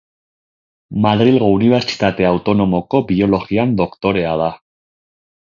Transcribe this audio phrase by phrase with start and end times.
[1.05, 4.51] Madrilgo Unibertsitate Autonomoko biologian doktorea da.